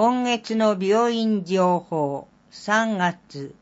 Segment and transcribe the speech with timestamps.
[0.00, 2.28] 今月の病院情報。
[2.52, 3.56] 3月。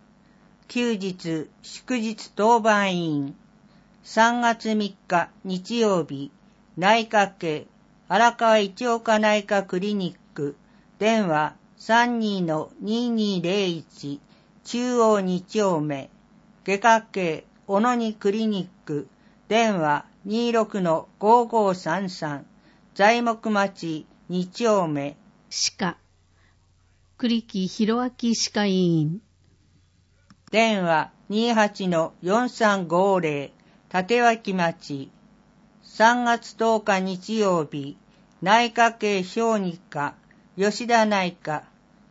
[0.69, 3.35] 休日祝日当番員。
[4.05, 6.31] 3月3日日曜日。
[6.77, 7.67] 内科系
[8.09, 10.57] 荒川一岡内科クリニック。
[10.99, 14.21] 電話32-2201
[14.63, 16.11] 中央2丁目。
[16.67, 19.09] 外科系小野にクリニック。
[19.49, 22.43] 電話26-5533
[22.95, 25.17] 材木町2丁目。
[25.49, 25.97] 歯科。
[27.19, 29.23] 栗木弘明歯科医院。
[30.53, 33.53] 電話28-4350
[33.91, 35.11] 立脇町。
[35.83, 37.97] 3月10日日曜日
[38.43, 40.13] 内科系小児科
[40.59, 41.63] 吉田内科。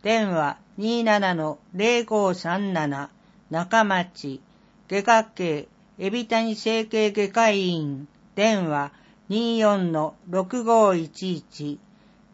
[0.02, 3.08] 電話27-0537
[3.48, 4.40] 中町。
[4.88, 5.68] 外科系
[5.98, 8.08] 海老谷整形外科医院。
[8.34, 8.90] 電話
[9.30, 11.78] 24-6511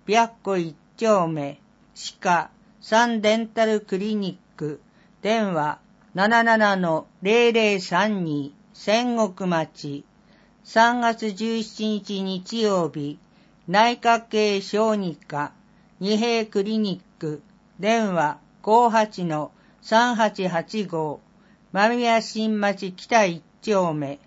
[0.06, 1.58] 白子一丁目
[1.94, 2.48] 歯科。
[2.84, 4.80] サンデンタルクリニック。
[5.22, 5.78] 電話
[6.16, 10.04] 77-0032仙国町。
[10.64, 13.20] 3月17日日曜日
[13.68, 15.52] 内科系小児科
[16.00, 17.40] 二平クリニック。
[17.78, 21.20] 電話58-3885
[21.70, 24.18] 間宮新町北一丁目。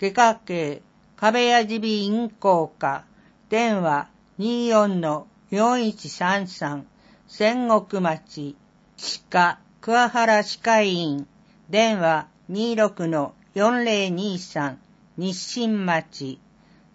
[0.00, 0.80] 外科系
[1.14, 3.04] 壁屋耳鼻咽喉科
[3.50, 6.84] 電話24-4133
[7.30, 8.56] 仙国町
[8.96, 11.26] 歯科桑原歯科医院。
[11.70, 14.76] 電話26-4023
[15.18, 16.38] 日清町。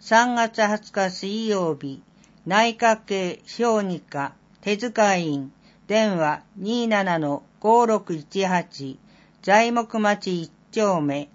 [0.00, 2.02] 3月20日水曜日
[2.44, 5.52] 内科系小児科手塚院。
[5.86, 8.96] 電話27-5618
[9.40, 11.28] 材木町一丁目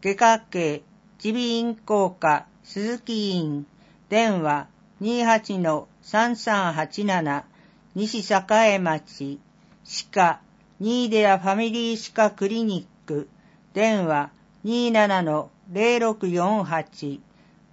[0.00, 0.84] 外科系
[1.18, 3.66] 耳鼻咽喉科鈴木院。
[4.08, 4.68] 電話
[5.02, 7.53] 28-3387
[7.94, 9.40] 西栄町
[9.84, 10.40] 歯科
[10.80, 13.28] ニーデラファミリー歯科クリニック
[13.72, 14.30] 電話
[14.64, 17.20] 27-0648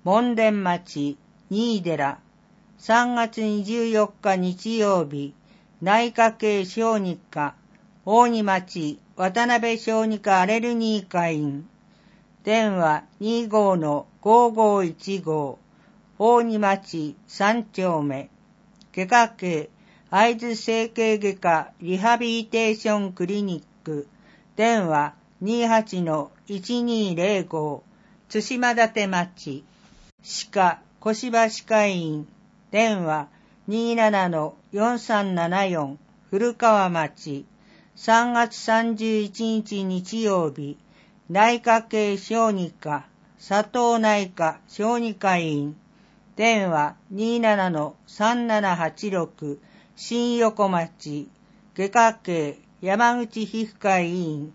[0.03, 1.17] 門田町
[1.49, 2.19] ニーデラ
[2.79, 5.33] 3月24日日曜日
[5.81, 7.55] 内科系小児科
[8.05, 11.65] 大仁町渡辺小児科アレルギー科院。
[12.43, 15.57] 電話25-5515
[16.17, 18.29] 大仁町三丁目。
[18.93, 19.69] 外科系
[20.13, 24.09] 会津整形外科リハビリテーションクリニック。
[24.57, 27.81] 電話28-1205
[28.27, 29.63] 津島立町。
[30.21, 32.27] 歯科小芝歯科医院。
[32.71, 33.29] 電話
[33.69, 35.95] 27-4374
[36.29, 37.45] 古川町。
[37.95, 40.77] 3月31日日曜日。
[41.29, 43.05] 内科系小児科。
[43.39, 45.77] 佐藤内科小児科医院。
[46.35, 49.70] 電話27-3786
[50.03, 51.29] 新横町
[51.75, 54.51] 外科系山口皮膚科医院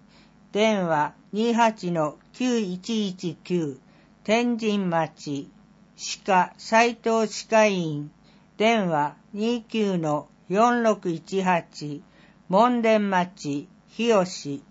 [0.53, 3.79] 電話28-9119
[4.25, 5.49] 天神町
[5.95, 8.11] 歯科斎藤歯科医院
[8.59, 12.01] 電話29-4618
[12.49, 14.65] 門田町日吉。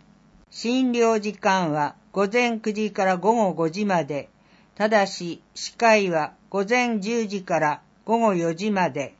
[0.50, 4.28] 診療時間は午前9時から午後5時まで。
[4.76, 9.16] ただし歯科医は午前10時から午後4時まで。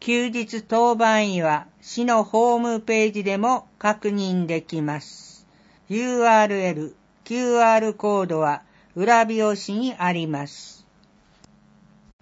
[0.00, 5.46] 休日当番医は市のホームページでも確認できます。
[5.90, 6.94] URL、
[7.26, 8.62] QR コードは
[8.94, 10.86] 裏表紙にあります。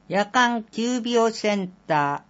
[0.09, 2.25] 夜間急病センタ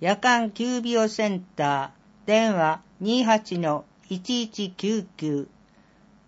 [0.00, 5.46] ー、夜間急病センター、電話28-1199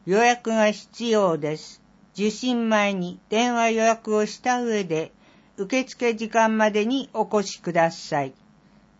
[0.06, 1.82] 予約が必要です。
[2.14, 5.10] 受診前に電話予約をした上で
[5.56, 8.32] 受付時間までにお越しください。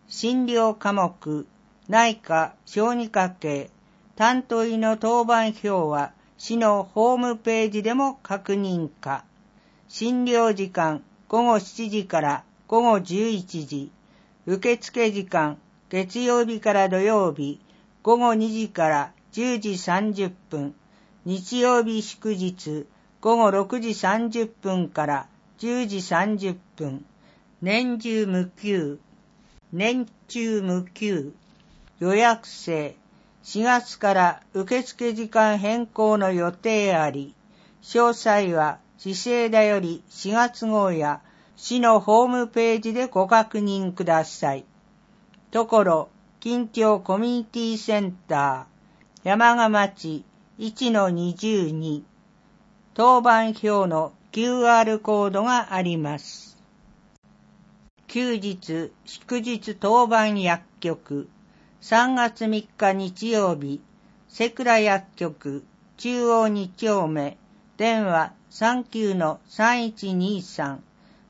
[0.07, 1.45] 診療科目、
[1.87, 3.69] 内科、小児科系、
[4.15, 9.25] 担当医の当番表は市のホームページでも確認か。
[9.87, 13.91] 診療時間午後7時から午後11時。
[14.45, 15.57] 受付時間
[15.89, 17.59] 月曜日から土曜日
[18.03, 20.75] 午後2時から10時30分。
[21.25, 22.87] 日曜日祝日
[23.21, 25.27] 午後6時30分から
[25.59, 27.05] 10時30分。
[27.61, 28.99] 年中無休。
[29.73, 31.33] 年中無休、
[31.99, 32.97] 予約制、
[33.43, 37.33] 4月から受付時間変更の予定あり、
[37.81, 41.21] 詳細は市政だより4月号や
[41.55, 44.65] 市のホームページでご確認ください。
[45.51, 46.09] ところ、
[46.41, 50.25] 近町コミュニティセンター、山賀町
[50.59, 52.01] 1-22、
[52.93, 56.50] 当番表の QR コードがあります。
[58.13, 61.29] 休日、祝日当番薬局、
[61.81, 63.79] 3月3日日曜日、
[64.27, 65.63] セクラ薬局、
[65.95, 67.37] 中央2丁目、
[67.77, 70.79] 電話39-3123、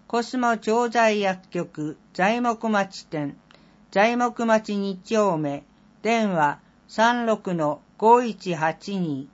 [0.08, 3.38] コスモ調剤薬局、材木町店、
[3.92, 5.64] 材木町2丁目、
[6.02, 6.58] 電話
[6.90, 9.28] 36-5182、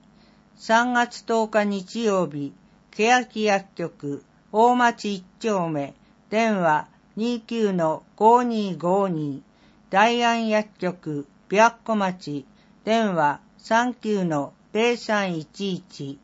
[0.58, 2.52] 3月10日日曜日、
[2.90, 4.22] 欅薬局、
[4.52, 5.94] 大町1丁目、
[6.28, 6.88] 電話
[7.18, 9.42] 29-5252、
[9.90, 12.46] 大安薬局、白子町、
[12.84, 16.18] 電話39-0311、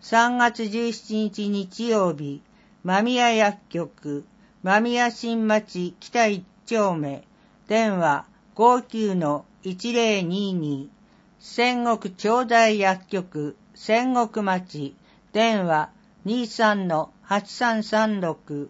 [0.00, 2.40] 3月17日日曜日、
[2.84, 4.24] 間宮薬局、
[4.62, 7.24] 間宮新町北1丁目、
[7.66, 10.88] 電話59-1022、
[11.40, 14.94] 戦国長大薬局、戦国町、
[15.32, 15.90] 電話
[16.24, 18.68] 23-8336、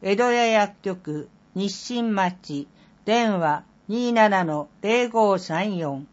[0.00, 2.68] 江戸屋薬局、日清町、
[3.04, 6.04] 電話27-0534、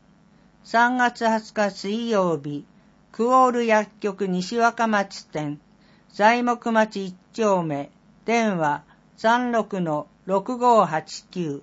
[0.63, 2.65] 3月20日水曜日、
[3.11, 5.59] クオール薬局西若松店、
[6.11, 7.91] 材木町1丁目、
[8.25, 8.81] 電話
[9.19, 11.61] 36-6589、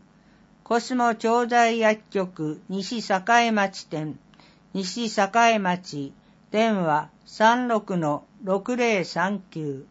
[0.63, 4.17] コスモ調剤薬局西栄町店、
[4.75, 6.13] 西栄町、
[6.53, 9.87] 電話36-6039、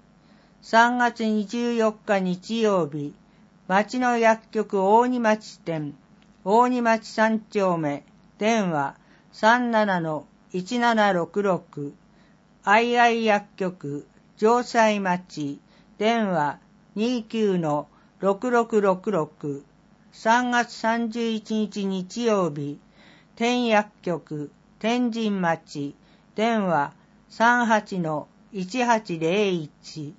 [0.63, 3.15] 3月24日日曜日、
[3.67, 5.95] 町の薬局大仁町店、
[6.45, 8.03] 大仁町三丁目、
[8.37, 8.95] 電話
[9.33, 11.93] 37-1766、
[12.63, 14.05] 愛愛薬局、
[14.37, 15.59] 城西町、
[15.97, 16.59] 電話
[16.95, 19.63] 29-6666、
[20.13, 22.79] 3月31日日曜日、
[23.35, 25.95] 天薬局、天神町、
[26.35, 26.93] 電話
[27.31, 30.13] 38-1801